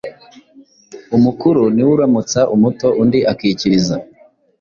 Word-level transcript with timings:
Umukuru 1.17 1.61
ni 1.73 1.81
we 1.87 1.91
uramutsa 1.95 2.39
umuto, 2.55 2.87
undi 3.01 3.19
akikiriza. 3.31 3.95